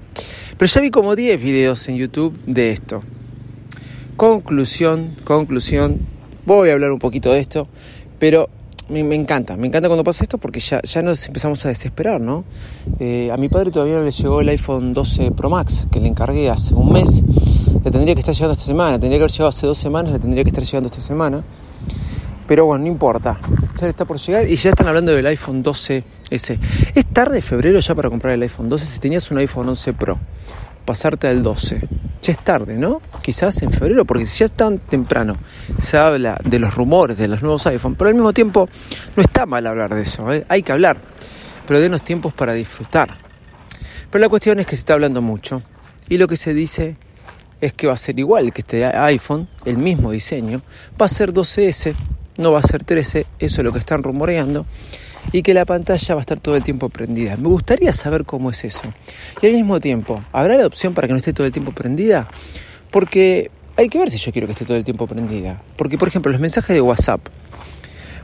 Pero 0.56 0.66
ya 0.66 0.80
vi 0.80 0.90
como 0.90 1.14
10 1.14 1.42
videos 1.42 1.86
en 1.88 1.96
YouTube 1.96 2.38
de 2.46 2.70
esto. 2.70 3.02
Conclusión, 4.16 5.14
conclusión. 5.24 6.00
Voy 6.46 6.70
a 6.70 6.72
hablar 6.72 6.90
un 6.90 6.98
poquito 6.98 7.32
de 7.32 7.40
esto, 7.40 7.68
pero 8.18 8.48
me, 8.88 9.14
encanta, 9.14 9.56
me 9.56 9.66
encanta 9.66 9.88
cuando 9.88 10.04
pasa 10.04 10.24
esto 10.24 10.38
porque 10.38 10.60
ya, 10.60 10.80
ya 10.82 11.02
nos 11.02 11.26
empezamos 11.26 11.64
a 11.66 11.68
desesperar, 11.68 12.20
¿no? 12.20 12.44
Eh, 12.98 13.30
a 13.32 13.36
mi 13.36 13.48
padre 13.48 13.70
todavía 13.70 13.96
no 13.96 14.04
le 14.04 14.10
llegó 14.10 14.40
el 14.40 14.48
iPhone 14.48 14.92
12 14.92 15.30
Pro 15.32 15.50
Max, 15.50 15.86
que 15.90 16.00
le 16.00 16.08
encargué 16.08 16.50
hace 16.50 16.74
un 16.74 16.92
mes. 16.92 17.22
Le 17.84 17.90
tendría 17.90 18.14
que 18.14 18.20
estar 18.20 18.34
llegando 18.34 18.52
esta 18.52 18.64
semana, 18.64 18.98
tendría 18.98 19.18
que 19.18 19.22
haber 19.22 19.30
llegado 19.32 19.48
hace 19.48 19.66
dos 19.66 19.78
semanas, 19.78 20.12
le 20.12 20.18
tendría 20.18 20.44
que 20.44 20.50
estar 20.50 20.64
llegando 20.64 20.88
esta 20.88 21.00
semana. 21.00 21.42
Pero 22.46 22.66
bueno, 22.66 22.84
no 22.84 22.90
importa. 22.90 23.40
Ya 23.80 23.88
está 23.88 24.04
por 24.04 24.18
llegar 24.18 24.48
y 24.48 24.56
ya 24.56 24.70
están 24.70 24.88
hablando 24.88 25.12
del 25.12 25.26
iPhone 25.26 25.64
12S. 25.64 26.58
Es 26.94 27.06
tarde 27.12 27.40
febrero 27.40 27.80
ya 27.80 27.94
para 27.94 28.10
comprar 28.10 28.34
el 28.34 28.42
iPhone 28.42 28.68
12 28.68 28.84
si 28.84 29.00
tenías 29.00 29.30
un 29.30 29.38
iPhone 29.38 29.68
11 29.68 29.92
Pro. 29.94 30.18
Pasarte 30.84 31.28
al 31.28 31.42
12. 31.42 31.80
Ya 32.22 32.32
es 32.32 32.38
tarde, 32.38 32.76
¿no? 32.76 33.02
Quizás 33.22 33.62
en 33.62 33.70
febrero, 33.70 34.04
porque 34.04 34.26
si 34.26 34.40
ya 34.40 34.46
es 34.46 34.52
tan 34.52 34.78
temprano 34.78 35.36
se 35.80 35.98
habla 35.98 36.38
de 36.44 36.58
los 36.58 36.74
rumores 36.74 37.18
de 37.18 37.28
los 37.28 37.42
nuevos 37.42 37.66
iPhone, 37.66 37.94
pero 37.96 38.08
al 38.08 38.14
mismo 38.14 38.32
tiempo 38.32 38.68
no 39.16 39.22
está 39.22 39.46
mal 39.46 39.66
hablar 39.66 39.94
de 39.94 40.02
eso, 40.02 40.32
¿eh? 40.32 40.44
hay 40.48 40.62
que 40.62 40.72
hablar, 40.72 40.98
pero 41.66 41.80
denos 41.80 42.02
tiempos 42.02 42.32
para 42.32 42.52
disfrutar. 42.52 43.08
Pero 44.10 44.22
la 44.22 44.28
cuestión 44.28 44.60
es 44.60 44.66
que 44.66 44.76
se 44.76 44.80
está 44.80 44.94
hablando 44.94 45.22
mucho 45.22 45.62
y 46.08 46.18
lo 46.18 46.28
que 46.28 46.36
se 46.36 46.54
dice 46.54 46.96
es 47.60 47.72
que 47.72 47.86
va 47.86 47.94
a 47.94 47.96
ser 47.96 48.18
igual 48.18 48.52
que 48.52 48.60
este 48.60 48.84
iPhone, 48.84 49.48
el 49.64 49.78
mismo 49.78 50.12
diseño, 50.12 50.62
va 51.00 51.06
a 51.06 51.08
ser 51.08 51.32
12S 51.32 51.94
no 52.38 52.52
va 52.52 52.60
a 52.60 52.62
ser 52.62 52.84
13, 52.84 53.26
eso 53.38 53.60
es 53.60 53.64
lo 53.64 53.72
que 53.72 53.78
están 53.78 54.02
rumoreando, 54.02 54.66
y 55.30 55.42
que 55.42 55.54
la 55.54 55.64
pantalla 55.64 56.14
va 56.14 56.20
a 56.20 56.22
estar 56.22 56.40
todo 56.40 56.56
el 56.56 56.62
tiempo 56.62 56.88
prendida. 56.88 57.36
Me 57.36 57.48
gustaría 57.48 57.92
saber 57.92 58.24
cómo 58.24 58.50
es 58.50 58.64
eso. 58.64 58.92
Y 59.40 59.46
al 59.46 59.52
mismo 59.52 59.80
tiempo, 59.80 60.24
¿habrá 60.32 60.56
la 60.56 60.66
opción 60.66 60.94
para 60.94 61.06
que 61.06 61.12
no 61.12 61.18
esté 61.18 61.32
todo 61.32 61.46
el 61.46 61.52
tiempo 61.52 61.72
prendida? 61.72 62.28
Porque 62.90 63.50
hay 63.76 63.88
que 63.88 63.98
ver 63.98 64.10
si 64.10 64.18
yo 64.18 64.32
quiero 64.32 64.46
que 64.46 64.52
esté 64.52 64.64
todo 64.64 64.76
el 64.76 64.84
tiempo 64.84 65.06
prendida. 65.06 65.62
Porque, 65.76 65.98
por 65.98 66.08
ejemplo, 66.08 66.32
los 66.32 66.40
mensajes 66.40 66.74
de 66.74 66.80
WhatsApp. 66.80 67.20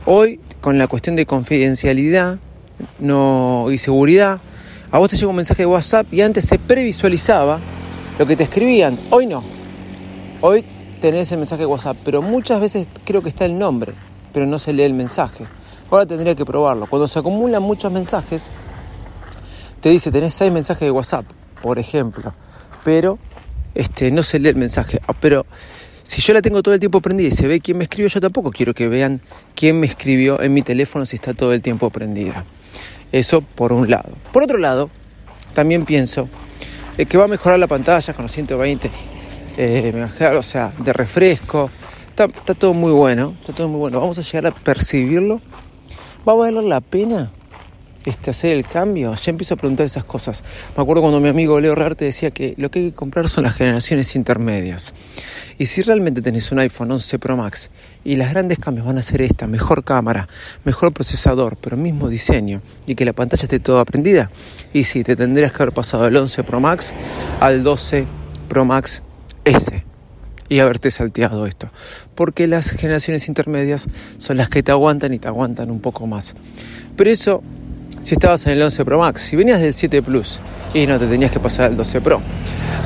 Hoy, 0.05 0.39
con 0.61 0.77
la 0.77 0.87
cuestión 0.87 1.15
de 1.15 1.25
confidencialidad 1.25 2.39
no, 2.99 3.67
y 3.71 3.77
seguridad, 3.77 4.41
a 4.91 4.97
vos 4.97 5.09
te 5.09 5.15
llega 5.15 5.27
un 5.27 5.35
mensaje 5.35 5.63
de 5.63 5.67
WhatsApp 5.67 6.11
y 6.13 6.21
antes 6.21 6.45
se 6.45 6.57
previsualizaba 6.57 7.59
lo 8.17 8.25
que 8.25 8.35
te 8.35 8.43
escribían. 8.43 8.99
Hoy 9.09 9.25
no. 9.25 9.43
Hoy 10.41 10.63
tenés 11.01 11.31
el 11.31 11.37
mensaje 11.37 11.61
de 11.61 11.65
WhatsApp, 11.65 11.97
pero 12.03 12.21
muchas 12.21 12.59
veces 12.61 12.87
creo 13.05 13.21
que 13.21 13.29
está 13.29 13.45
el 13.45 13.57
nombre, 13.57 13.93
pero 14.33 14.45
no 14.45 14.59
se 14.59 14.73
lee 14.73 14.83
el 14.83 14.93
mensaje. 14.93 15.45
Ahora 15.91 16.05
tendría 16.05 16.35
que 16.35 16.45
probarlo. 16.45 16.87
Cuando 16.87 17.07
se 17.07 17.19
acumulan 17.19 17.63
muchos 17.63 17.91
mensajes, 17.91 18.51
te 19.81 19.89
dice 19.89 20.11
tenés 20.11 20.33
seis 20.33 20.51
mensajes 20.51 20.81
de 20.81 20.91
WhatsApp, 20.91 21.25
por 21.61 21.79
ejemplo, 21.79 22.33
pero 22.83 23.17
este, 23.73 24.11
no 24.11 24.23
se 24.23 24.39
lee 24.39 24.49
el 24.49 24.55
mensaje. 24.55 24.99
Ah, 25.07 25.13
pero 25.19 25.45
si 26.03 26.21
yo 26.21 26.33
la 26.33 26.41
tengo 26.41 26.61
todo 26.61 26.73
el 26.73 26.79
tiempo 26.79 27.01
prendida 27.01 27.27
y 27.27 27.31
se 27.31 27.47
ve 27.47 27.59
quién 27.59 27.77
me 27.77 27.83
escribió, 27.83 28.07
yo 28.07 28.21
tampoco 28.21 28.51
quiero 28.51 28.73
que 28.73 28.87
vean 28.87 29.21
quién 29.55 29.79
me 29.79 29.87
escribió 29.87 30.41
en 30.41 30.53
mi 30.53 30.61
teléfono 30.61 31.05
si 31.05 31.15
está 31.15 31.33
todo 31.33 31.53
el 31.53 31.61
tiempo 31.61 31.89
prendida. 31.89 32.45
Eso 33.11 33.41
por 33.41 33.73
un 33.73 33.89
lado. 33.89 34.09
Por 34.31 34.43
otro 34.43 34.57
lado, 34.57 34.89
también 35.53 35.85
pienso 35.85 36.29
eh, 36.97 37.05
que 37.05 37.17
va 37.17 37.25
a 37.25 37.27
mejorar 37.27 37.59
la 37.59 37.67
pantalla 37.67 38.13
con 38.13 38.23
los 38.23 38.31
120 38.31 38.91
eh, 39.57 40.07
o 40.37 40.43
sea, 40.43 40.73
de 40.77 40.93
refresco. 40.93 41.69
Está, 42.09 42.27
todo 42.53 42.73
muy 42.73 42.91
bueno, 42.91 43.35
está 43.39 43.53
todo 43.53 43.67
muy 43.67 43.79
bueno. 43.79 43.99
Vamos 43.99 44.17
a 44.19 44.21
llegar 44.21 44.47
a 44.47 44.51
percibirlo. 44.51 45.41
¿Va 46.27 46.33
a 46.33 46.35
valer 46.35 46.63
la 46.63 46.81
pena 46.81 47.31
este, 48.05 48.31
hacer 48.31 48.51
el 48.51 48.65
cambio? 48.65 49.15
Ya 49.15 49.31
empiezo 49.31 49.53
a 49.53 49.57
preguntar 49.57 49.85
esas 49.85 50.03
cosas. 50.03 50.43
Me 50.75 50.83
acuerdo 50.83 51.01
cuando 51.01 51.19
mi 51.21 51.29
amigo 51.29 51.59
Leo 51.59 51.75
Rearte 51.75 52.05
decía 52.05 52.31
que 52.31 52.55
lo 52.57 52.69
que 52.69 52.79
hay 52.79 52.89
que 52.91 52.95
comprar 52.95 53.29
son 53.29 53.45
las 53.45 53.55
generaciones 53.55 54.15
intermedias. 54.15 54.93
Y 55.57 55.65
si 55.65 55.81
realmente 55.81 56.21
tenés 56.21 56.51
un 56.51 56.59
iPhone 56.59 56.91
11 56.91 57.19
Pro 57.19 57.37
Max 57.37 57.71
y 58.03 58.17
las 58.17 58.31
grandes 58.31 58.59
cambios 58.59 58.85
van 58.85 58.97
a 58.97 59.01
ser 59.01 59.21
esta, 59.21 59.47
mejor 59.47 59.83
cámara, 59.83 60.27
mejor 60.65 60.93
procesador, 60.93 61.57
pero 61.57 61.77
mismo 61.77 62.09
diseño 62.09 62.61
y 62.85 62.95
que 62.95 63.05
la 63.05 63.13
pantalla 63.13 63.43
esté 63.43 63.59
toda 63.59 63.85
prendida, 63.85 64.29
y 64.73 64.83
sí, 64.83 65.03
te 65.03 65.15
tendrías 65.15 65.51
que 65.51 65.63
haber 65.63 65.73
pasado 65.73 66.03
del 66.03 66.17
11 66.17 66.43
Pro 66.43 66.59
Max 66.59 66.93
al 67.39 67.63
12 67.63 68.05
Pro 68.47 68.65
Max 68.65 69.03
ese 69.45 69.88
y 70.49 70.59
haberte 70.59 70.91
salteado 70.91 71.45
esto. 71.45 71.69
Porque 72.15 72.47
las 72.47 72.71
generaciones 72.71 73.27
intermedias 73.27 73.87
son 74.17 74.37
las 74.37 74.49
que 74.49 74.63
te 74.63 74.71
aguantan 74.71 75.13
y 75.13 75.19
te 75.19 75.27
aguantan 75.27 75.71
un 75.71 75.79
poco 75.79 76.07
más. 76.07 76.35
Pero 76.97 77.09
eso 77.09 77.43
si 78.01 78.15
estabas 78.15 78.45
en 78.45 78.53
el 78.53 78.61
11 78.61 78.85
Pro 78.85 78.99
Max, 78.99 79.21
si 79.21 79.35
venías 79.35 79.61
del 79.61 79.73
7 79.73 80.01
Plus 80.01 80.39
y 80.73 80.85
no 80.87 80.97
te 80.97 81.07
tenías 81.07 81.31
que 81.31 81.39
pasar 81.39 81.65
al 81.65 81.77
12 81.77 82.01
Pro. 82.01 82.21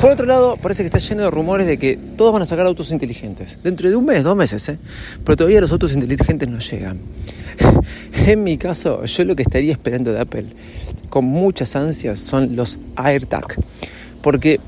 Por 0.02 0.12
otro 0.12 0.26
lado, 0.26 0.58
parece 0.58 0.84
que 0.84 0.88
está 0.88 0.98
lleno 0.98 1.24
de 1.24 1.32
rumores 1.32 1.68
de 1.68 1.78
que 1.78 1.98
todos 2.18 2.34
van 2.34 2.42
a 2.42 2.46
sacar 2.46 2.66
autos 2.66 2.92
inteligentes. 2.92 3.60
Dentro 3.64 3.90
de 3.90 3.96
un 3.96 4.06
mes, 4.06 4.24
dos 4.24 4.36
meses, 4.36 4.68
¿eh? 4.70 4.78
Pero 5.24 5.38
todavía 5.38 5.62
los 5.62 5.72
autos 5.72 5.94
inteligentes 5.94 6.50
no 6.50 6.60
llegan. 6.60 7.00
en 8.26 8.44
mi 8.44 8.58
caso, 8.58 9.06
yo 9.06 9.24
lo 9.24 9.36
que 9.36 9.44
estaría 9.44 9.72
esperando 9.72 10.12
de 10.12 10.20
Apple 10.20 10.48
con 11.10 11.26
muchas 11.26 11.76
ansias 11.76 12.20
son 12.20 12.56
los 12.56 12.80
AirTag. 12.96 13.56
Porque 14.22 14.60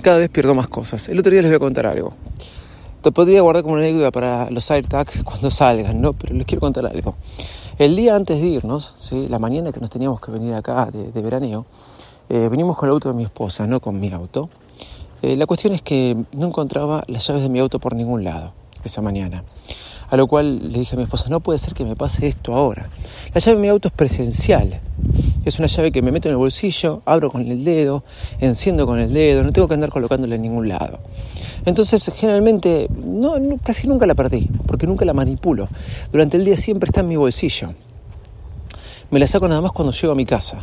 cada 0.00 0.18
vez 0.18 0.28
pierdo 0.28 0.54
más 0.54 0.68
cosas. 0.68 1.08
El 1.08 1.18
otro 1.18 1.30
día 1.30 1.42
les 1.42 1.50
voy 1.50 1.56
a 1.56 1.60
contar 1.60 1.86
algo. 1.86 2.12
Te 3.02 3.12
podría 3.12 3.40
guardar 3.40 3.62
como 3.62 3.74
una 3.74 3.84
anécdota 3.84 4.10
para 4.10 4.50
los 4.50 4.70
AirTags 4.70 5.22
cuando 5.24 5.50
salgan, 5.50 6.00
¿no? 6.00 6.12
Pero 6.12 6.34
les 6.34 6.46
quiero 6.46 6.60
contar 6.60 6.86
algo. 6.86 7.14
El 7.78 7.96
día 7.96 8.14
antes 8.14 8.40
de 8.40 8.46
irnos, 8.46 8.94
¿sí? 8.98 9.26
la 9.28 9.38
mañana 9.38 9.72
que 9.72 9.80
nos 9.80 9.88
teníamos 9.88 10.20
que 10.20 10.30
venir 10.30 10.52
acá 10.52 10.86
de, 10.86 11.22
veraneo, 11.22 11.64
eh, 12.28 12.48
venimos 12.50 12.76
con 12.76 12.88
el 12.88 12.92
auto 12.92 13.08
de 13.08 13.14
mi 13.14 13.24
esposa, 13.24 13.66
no 13.66 13.80
con 13.80 13.98
mi 13.98 14.12
auto. 14.12 14.50
Eh, 15.22 15.36
la 15.36 15.46
cuestión 15.46 15.72
es 15.72 15.80
que 15.80 16.16
no 16.32 16.46
encontraba 16.46 17.04
las 17.06 17.26
llaves 17.26 17.42
de 17.42 17.48
mi 17.48 17.58
auto 17.58 17.78
por 17.78 17.94
ningún 17.94 18.22
lado 18.22 18.52
esa 18.84 19.00
mañana. 19.00 19.44
A 20.10 20.16
lo 20.16 20.26
cual 20.26 20.72
le 20.72 20.80
dije 20.80 20.94
a 20.94 20.96
mi 20.96 21.04
esposa, 21.04 21.28
no 21.28 21.38
puede 21.38 21.60
ser 21.60 21.72
que 21.72 21.84
me 21.84 21.94
pase 21.94 22.26
esto 22.26 22.54
ahora. 22.54 22.90
La 23.32 23.40
llave 23.40 23.56
de 23.56 23.62
mi 23.62 23.68
auto 23.68 23.88
es 23.88 23.94
presencial. 23.94 24.80
Es 25.44 25.58
una 25.58 25.68
llave 25.68 25.92
que 25.92 26.02
me 26.02 26.10
meto 26.10 26.28
en 26.28 26.32
el 26.32 26.36
bolsillo, 26.36 27.02
abro 27.06 27.30
con 27.30 27.46
el 27.46 27.64
dedo, 27.64 28.02
enciendo 28.40 28.86
con 28.86 28.98
el 28.98 29.12
dedo, 29.12 29.44
no 29.44 29.52
tengo 29.52 29.68
que 29.68 29.74
andar 29.74 29.90
colocándola 29.90 30.34
en 30.34 30.42
ningún 30.42 30.68
lado. 30.68 30.98
Entonces, 31.64 32.10
generalmente, 32.14 32.88
casi 33.62 33.86
nunca 33.86 34.04
la 34.06 34.14
perdí, 34.14 34.48
porque 34.66 34.86
nunca 34.86 35.04
la 35.04 35.14
manipulo. 35.14 35.68
Durante 36.10 36.36
el 36.36 36.44
día 36.44 36.56
siempre 36.56 36.88
está 36.88 37.00
en 37.00 37.08
mi 37.08 37.16
bolsillo. 37.16 37.72
Me 39.10 39.20
la 39.20 39.26
saco 39.28 39.48
nada 39.48 39.60
más 39.60 39.72
cuando 39.72 39.92
llego 39.92 40.12
a 40.12 40.16
mi 40.16 40.26
casa 40.26 40.58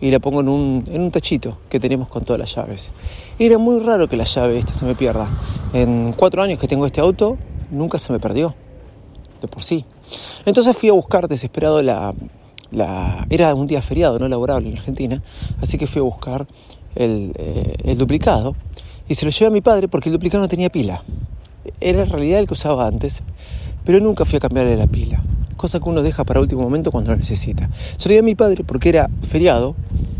y 0.00 0.10
la 0.10 0.18
pongo 0.18 0.40
en 0.40 0.48
un, 0.48 0.84
en 0.88 1.00
un 1.00 1.10
tachito 1.10 1.58
que 1.68 1.80
tenemos 1.80 2.08
con 2.08 2.24
todas 2.24 2.40
las 2.40 2.54
llaves. 2.54 2.92
Era 3.38 3.58
muy 3.58 3.80
raro 3.80 4.08
que 4.08 4.16
la 4.16 4.24
llave 4.24 4.58
esta 4.58 4.74
se 4.74 4.84
me 4.84 4.94
pierda. 4.94 5.28
En 5.72 6.12
cuatro 6.16 6.42
años 6.42 6.58
que 6.58 6.68
tengo 6.68 6.86
este 6.86 7.00
auto, 7.00 7.38
nunca 7.70 7.98
se 7.98 8.12
me 8.12 8.20
perdió, 8.20 8.54
por 9.48 9.62
sí. 9.62 9.84
Entonces 10.44 10.76
fui 10.76 10.88
a 10.88 10.92
buscar 10.92 11.28
desesperado 11.28 11.82
la, 11.82 12.14
era 13.30 13.54
un 13.54 13.66
día 13.66 13.82
feriado, 13.82 14.18
no 14.18 14.28
laborable 14.28 14.68
en 14.68 14.76
Argentina, 14.76 15.22
así 15.60 15.78
que 15.78 15.86
fui 15.86 16.00
a 16.00 16.02
buscar 16.02 16.46
eh, 16.96 17.74
el, 17.84 17.98
duplicado 17.98 18.54
y 19.08 19.14
se 19.14 19.24
lo 19.24 19.30
llevé 19.30 19.46
a 19.46 19.50
mi 19.50 19.60
padre 19.60 19.88
porque 19.88 20.08
el 20.08 20.14
duplicado 20.14 20.42
no 20.42 20.48
tenía 20.48 20.70
pila. 20.70 21.02
Era 21.80 22.02
en 22.02 22.10
realidad 22.10 22.40
el 22.40 22.46
que 22.46 22.54
usaba 22.54 22.86
antes, 22.86 23.22
pero 23.84 24.00
nunca 24.00 24.24
fui 24.24 24.36
a 24.36 24.40
cambiarle 24.40 24.76
la 24.76 24.86
pila, 24.86 25.22
cosa 25.56 25.80
que 25.80 25.88
uno 25.88 26.02
deja 26.02 26.24
para 26.24 26.40
último 26.40 26.62
momento 26.62 26.90
cuando 26.90 27.10
lo 27.12 27.16
necesita. 27.16 27.70
Se 27.96 28.08
lo 28.08 28.14
llevé 28.14 28.20
a 28.20 28.22
mi 28.22 28.34
padre 28.34 28.64
porque 28.64 28.88
era 28.88 29.08
feriado 29.22 29.74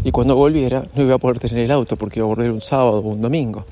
y 0.04 0.10
cuando 0.10 0.36
volviera 0.36 0.86
no 0.94 1.02
iba 1.02 1.14
a 1.14 1.18
poder 1.18 1.38
tener 1.38 1.64
el 1.64 1.70
auto 1.70 1.96
porque 1.96 2.20
iba 2.20 2.26
a 2.26 2.28
volver 2.28 2.50
un 2.50 2.60
sábado 2.60 2.98
o 2.98 3.08
un 3.08 3.20
domingo. 3.20 3.64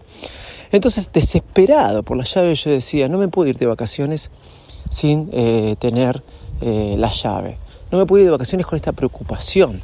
Entonces, 0.73 1.11
desesperado 1.12 2.02
por 2.02 2.16
la 2.16 2.25
llave, 2.25 2.54
yo 2.54 2.71
decía, 2.71 3.06
no 3.06 3.18
me 3.18 3.28
puedo 3.28 3.50
ir 3.50 3.59
de 3.59 3.66
vacaciones 3.66 4.30
sin 4.91 5.29
eh, 5.33 5.77
tener 5.79 6.23
eh, 6.61 6.97
la 6.99 7.11
llave. 7.11 7.59
No 7.91 7.99
me 7.99 8.07
puedo 8.07 8.21
ir 8.23 8.27
de 8.27 8.33
vacaciones 8.33 8.67
con 8.67 8.77
esta 8.77 8.93
preocupación. 8.93 9.81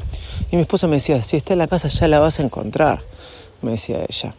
Y 0.51 0.57
mi 0.57 0.63
esposa 0.63 0.87
me 0.87 0.97
decía, 0.97 1.23
si 1.23 1.37
está 1.37 1.53
en 1.53 1.59
la 1.59 1.67
casa 1.67 1.89
ya 1.89 2.09
la 2.09 2.21
vas 2.21 2.41
a 2.41 2.43
encontrar, 2.43 3.03
me 3.61 3.73
decía 3.73 4.05
ella. 4.09 4.35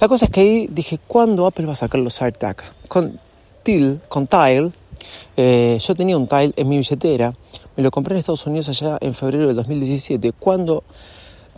La 0.00 0.08
cosa 0.08 0.26
es 0.26 0.30
que 0.30 0.40
ahí 0.40 0.68
dije, 0.70 0.98
¿cuándo 1.06 1.46
Apple 1.46 1.66
va 1.66 1.72
a 1.72 1.76
sacar 1.76 2.00
los 2.00 2.22
AirTag? 2.22 2.62
Con 2.88 3.18
Tile, 3.62 3.98
con 4.08 4.26
Tile, 4.26 4.70
eh, 5.36 5.78
yo 5.80 5.94
tenía 5.94 6.16
un 6.16 6.26
Tile 6.26 6.52
en 6.56 6.68
mi 6.68 6.76
billetera, 6.76 7.34
me 7.76 7.82
lo 7.82 7.90
compré 7.90 8.14
en 8.14 8.20
Estados 8.20 8.46
Unidos 8.46 8.68
allá 8.68 8.98
en 9.00 9.14
febrero 9.14 9.46
del 9.46 9.56
2017, 9.56 10.32
cuando 10.32 10.84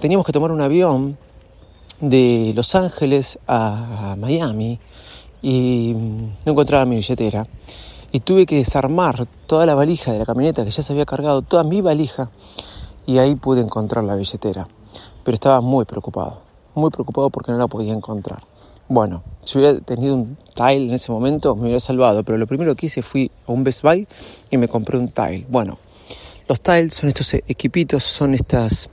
teníamos 0.01 0.25
que 0.27 0.33
tomar 0.33 0.51
un 0.51 0.61
avión 0.61 1.19
de 2.01 2.53
Los 2.55 2.75
Ángeles 2.75 3.39
a 3.47 4.17
Miami 4.19 4.79
y 5.43 5.93
no 6.45 6.53
encontraba 6.53 6.85
mi 6.85 6.97
billetera 6.97 7.47
y 8.13 8.21
tuve 8.21 8.47
que 8.47 8.57
desarmar 8.57 9.27
toda 9.47 9.67
la 9.67 9.75
valija 9.75 10.13
de 10.13 10.19
la 10.19 10.27
camioneta 10.27 10.65
que 10.65 10.71
ya 10.71 10.83
se 10.83 10.93
había 10.93 11.05
cargado, 11.05 11.43
toda 11.43 11.65
mi 11.65 11.81
valija, 11.81 12.31
y 13.07 13.19
ahí 13.19 13.35
pude 13.35 13.61
encontrar 13.61 14.05
la 14.05 14.17
billetera. 14.17 14.69
Pero 15.25 15.35
estaba 15.35 15.61
muy 15.61 15.85
preocupado, 15.85 16.43
muy 16.75 16.91
preocupado 16.91 17.31
porque 17.31 17.53
no 17.53 17.59
la 17.59 17.67
podía 17.67 17.93
encontrar. 17.93 18.43
Bueno, 18.89 19.23
si 19.45 19.59
hubiera 19.59 19.79
tenido 19.81 20.15
un 20.15 20.39
tile 20.55 20.87
en 20.87 20.95
ese 20.95 21.13
momento 21.13 21.55
me 21.55 21.65
hubiera 21.65 21.81
salvado, 21.81 22.25
pero 22.25 22.39
lo 22.39 22.47
primero 22.47 22.75
que 22.75 22.87
hice 22.87 23.03
fui 23.03 23.31
a 23.47 23.53
un 23.53 23.63
Best 23.63 23.83
Buy 23.83 24.09
y 24.51 24.57
me 24.57 24.67
compré 24.67 24.97
un 24.97 25.09
tile. 25.09 25.45
Bueno, 25.49 25.79
los 26.49 26.61
tiles 26.63 26.95
son 26.95 27.11
estos 27.11 27.35
equipitos, 27.35 28.03
son 28.05 28.33
estas, 28.33 28.89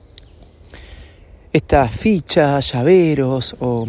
estas 1.54 1.96
fichas, 1.96 2.74
llaveros 2.74 3.56
o 3.62 3.88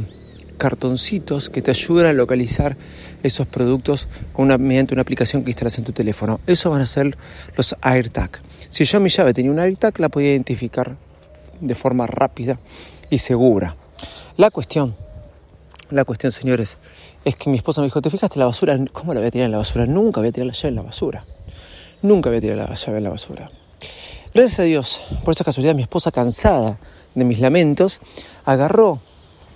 cartoncitos 0.56 1.50
que 1.50 1.62
te 1.62 1.70
ayudan 1.70 2.06
a 2.06 2.12
localizar 2.12 2.76
esos 3.22 3.46
productos 3.46 4.08
con 4.32 4.46
una, 4.46 4.58
mediante 4.58 4.94
una 4.94 5.02
aplicación 5.02 5.44
que 5.44 5.50
instalas 5.50 5.78
en 5.78 5.84
tu 5.84 5.92
teléfono. 5.92 6.40
Eso 6.46 6.70
van 6.70 6.80
a 6.80 6.86
ser 6.86 7.16
los 7.56 7.76
AirTag. 7.80 8.40
Si 8.70 8.84
yo 8.84 9.00
mi 9.00 9.08
llave 9.08 9.34
tenía 9.34 9.50
un 9.50 9.58
AirTag, 9.58 9.98
la 10.00 10.08
podía 10.08 10.30
identificar 10.30 10.96
de 11.60 11.74
forma 11.74 12.06
rápida 12.06 12.58
y 13.10 13.18
segura. 13.18 13.76
La 14.36 14.50
cuestión, 14.50 14.94
la 15.90 16.04
cuestión, 16.04 16.32
señores, 16.32 16.78
es 17.24 17.36
que 17.36 17.50
mi 17.50 17.56
esposa 17.56 17.80
me 17.80 17.86
dijo, 17.86 18.02
¿te 18.02 18.10
fijaste 18.10 18.38
la 18.38 18.46
basura? 18.46 18.78
¿Cómo 18.92 19.14
la 19.14 19.20
voy 19.20 19.28
a 19.28 19.30
tirar 19.30 19.46
en 19.46 19.52
la 19.52 19.58
basura? 19.58 19.86
Nunca 19.86 20.20
voy 20.20 20.28
a 20.28 20.32
tirar 20.32 20.46
la 20.46 20.52
llave 20.52 20.68
en 20.68 20.74
la 20.76 20.82
basura. 20.82 21.24
Nunca 22.02 22.30
voy 22.30 22.38
a 22.38 22.40
tirar 22.40 22.56
la 22.56 22.74
llave 22.74 22.98
en 22.98 23.04
la 23.04 23.10
basura. 23.10 23.50
Gracias 24.34 24.60
a 24.60 24.64
Dios, 24.64 25.02
por 25.24 25.32
esa 25.32 25.44
casualidad, 25.44 25.74
mi 25.74 25.82
esposa, 25.82 26.12
cansada 26.12 26.78
de 27.14 27.24
mis 27.24 27.40
lamentos, 27.40 28.00
agarró 28.44 29.00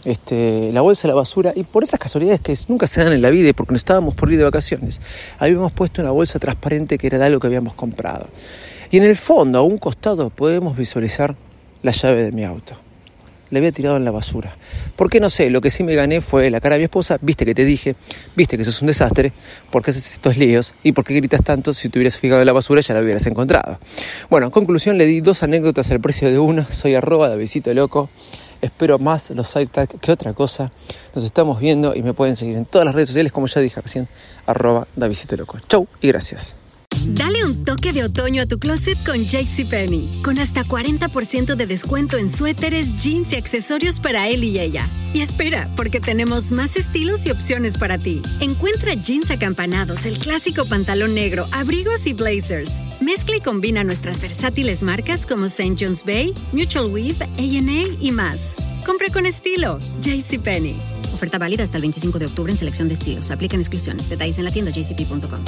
este, 0.05 0.71
la 0.73 0.81
bolsa 0.81 1.03
de 1.03 1.09
la 1.09 1.15
basura 1.15 1.53
y 1.55 1.65
por 1.65 1.85
esas 1.85 2.01
casualidades 2.01 2.41
que 2.41 2.57
nunca 2.69 2.87
se 2.87 3.03
dan 3.03 3.13
en 3.13 3.23
la 3.23 3.31
vida 3.31 3.49
y 3.49 3.53
porque 3.53 3.73
no 3.73 3.77
estábamos 3.77 4.15
por 4.15 4.31
ir 4.33 4.39
de 4.39 4.45
vacaciones, 4.45 5.01
habíamos 5.39 5.73
puesto 5.73 6.01
una 6.03 6.11
bolsa 6.11 6.39
transparente 6.39 6.99
que 6.99 7.07
era 7.07 7.19
de 7.19 7.25
algo 7.25 7.41
que 7.41 7.47
habíamos 7.47 7.75
comprado. 7.75 8.27
Y 8.91 8.97
en 8.97 9.05
el 9.05 9.17
fondo, 9.17 9.59
a 9.59 9.63
un 9.63 9.79
costado, 9.79 10.31
podemos 10.31 10.77
visualizar 10.77 11.37
la 11.83 11.93
llave 11.93 12.25
de 12.25 12.33
mi 12.33 12.45
auto. 12.45 12.75
Le 13.51 13.59
había 13.59 13.73
tirado 13.73 13.97
en 13.97 14.05
la 14.05 14.13
basura. 14.13 14.57
¿Por 14.95 15.11
qué 15.11 15.19
no 15.19 15.29
sé? 15.29 15.51
Lo 15.51 15.61
que 15.61 15.71
sí 15.71 15.83
me 15.83 15.97
gané 15.97 16.21
fue 16.21 16.51
la 16.51 16.61
cara 16.61 16.75
de 16.75 16.81
mi 16.81 16.85
esposa. 16.85 17.19
Viste 17.21 17.45
que 17.45 17.55
te 17.55 17.65
dije, 17.65 17.97
viste 18.37 18.57
que 18.57 18.63
eso 18.63 18.71
es 18.71 18.81
un 18.81 18.87
desastre. 18.87 19.33
¿Por 19.71 19.83
qué 19.83 19.91
haces 19.91 20.13
estos 20.15 20.37
líos? 20.37 20.75
¿Y 20.85 20.93
por 20.93 21.05
qué 21.05 21.15
gritas 21.15 21.43
tanto? 21.43 21.75
Si 21.75 21.89
te 21.89 21.99
hubieras 21.99 22.17
fijado 22.17 22.41
en 22.41 22.47
la 22.47 22.53
basura 22.53 22.81
ya 22.81 22.95
la 22.95 23.01
hubieras 23.01 23.27
encontrado. 23.27 23.81
Bueno, 24.29 24.47
en 24.47 24.53
conclusión 24.53 24.99
le 24.99 25.07
di 25.07 25.21
dos 25.21 25.43
anécdotas 25.43 25.91
al 25.91 26.01
precio 26.01 26.31
de 26.31 26.39
una. 26.39 26.71
Soy 26.71 26.95
arroba 26.95 27.29
de 27.29 27.37
visito 27.37 27.75
loco. 27.75 28.09
Espero 28.61 28.99
más 28.99 29.31
los 29.31 29.49
SideTag 29.49 29.89
que 30.01 30.13
otra 30.13 30.33
cosa. 30.33 30.71
Nos 31.15 31.25
estamos 31.25 31.61
viendo 31.61 31.95
y 31.95 32.03
me 32.03 32.15
pueden 32.15 32.37
seguir 32.37 32.57
en 32.57 32.67
todas 32.67 32.85
las 32.85 32.95
redes 32.95 33.09
sociales, 33.09 33.33
como 33.33 33.47
ya 33.47 33.61
dije 33.61 33.81
recién, 33.81 34.09
arroba 34.47 34.87
Davidito 34.97 35.37
Loco. 35.37 35.59
Chau 35.69 35.87
y 36.01 36.09
gracias. 36.09 36.57
Dale 37.07 37.45
un 37.45 37.65
toque 37.65 37.93
de 37.93 38.05
otoño 38.05 38.43
a 38.43 38.47
tu 38.47 38.59
closet 38.59 38.99
con 39.07 39.25
JCPenney, 39.25 40.21
con 40.23 40.39
hasta 40.39 40.65
40% 40.65 41.55
de 41.55 41.67
descuento 41.67 42.19
en 42.19 42.29
suéteres, 42.29 42.95
jeans 42.97 43.33
y 43.33 43.37
accesorios 43.37 44.01
para 44.01 44.29
él 44.29 44.45
y 44.45 44.59
ella. 44.59 44.87
Y 45.15 45.21
espera, 45.21 45.71
porque 45.77 46.01
tenemos 46.01 46.53
más 46.53 46.77
estilos 46.77 47.25
y 47.25 47.31
opciones 47.31 47.79
para 47.79 47.97
ti. 47.97 48.21
Encuentra 48.41 48.95
jeans 48.95 49.31
acampanados, 49.31 50.05
el 50.05 50.19
clásico 50.19 50.67
pantalón 50.67 51.15
negro, 51.15 51.47
abrigos 51.53 52.07
y 52.07 52.13
blazers. 52.13 52.73
Mezcla 53.01 53.37
y 53.37 53.41
combina 53.41 53.83
nuestras 53.83 54.21
versátiles 54.21 54.83
marcas 54.83 55.25
como 55.25 55.47
St. 55.47 55.75
John's 55.79 56.05
Bay, 56.05 56.35
Mutual 56.53 56.93
Weave, 56.93 57.25
A&A 57.39 57.97
y 57.99 58.13
más. 58.13 58.55
Compra 58.85 59.09
con 59.11 59.25
estilo. 59.25 59.79
JCPenney. 60.03 60.77
Oferta 61.15 61.39
válida 61.39 61.65
hasta 61.65 61.79
el 61.79 61.83
25 61.83 62.19
de 62.19 62.27
octubre 62.27 62.53
en 62.53 62.59
selección 62.59 62.89
de 62.89 62.95
estilos. 62.95 63.31
Aplican 63.31 63.59
exclusiones. 63.59 64.09
Detalles 64.11 64.37
en 64.37 64.45
la 64.45 64.53
tienda 64.53 64.71
jcp.com. 64.71 65.41